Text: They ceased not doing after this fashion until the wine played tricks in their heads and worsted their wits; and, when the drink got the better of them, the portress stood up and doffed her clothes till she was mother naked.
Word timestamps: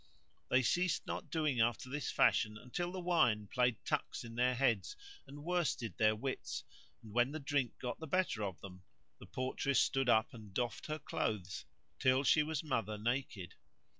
They 0.49 0.63
ceased 0.63 1.05
not 1.05 1.29
doing 1.29 1.59
after 1.61 1.87
this 1.87 2.09
fashion 2.09 2.57
until 2.57 2.91
the 2.91 2.99
wine 2.99 3.45
played 3.45 3.75
tricks 3.85 4.23
in 4.23 4.33
their 4.33 4.55
heads 4.55 4.95
and 5.27 5.43
worsted 5.43 5.95
their 5.99 6.15
wits; 6.15 6.63
and, 7.03 7.13
when 7.13 7.33
the 7.33 7.39
drink 7.39 7.77
got 7.77 7.99
the 7.99 8.07
better 8.07 8.43
of 8.43 8.59
them, 8.61 8.81
the 9.19 9.27
portress 9.27 9.79
stood 9.79 10.09
up 10.09 10.33
and 10.33 10.55
doffed 10.55 10.87
her 10.87 10.97
clothes 10.97 11.65
till 11.99 12.23
she 12.23 12.41
was 12.41 12.63
mother 12.63 12.97
naked. 12.97 13.53